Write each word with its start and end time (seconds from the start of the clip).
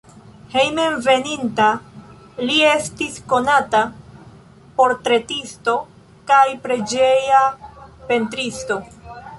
Hejmenveninta 0.51 1.67
li 2.47 2.55
estis 2.69 3.19
konata 3.35 3.83
portretisto 4.81 5.77
kaj 6.33 6.45
preĝeja 6.67 7.45
pentristo. 8.11 8.83